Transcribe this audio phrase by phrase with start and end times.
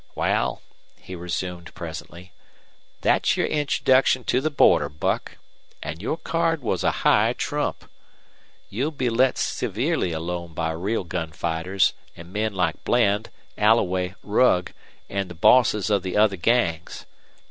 [0.15, 0.63] "Wal,"
[0.99, 2.33] he resumed, presently,
[3.01, 5.37] "thet's your introduction to the border, Buck.
[5.83, 7.87] An' your card was a high trump.
[8.71, 13.29] You'll be let severely alone by real gun fighters an' men like Bland,
[13.59, 14.71] Alloway, Rugg,
[15.07, 17.05] an' the bosses of the other gangs.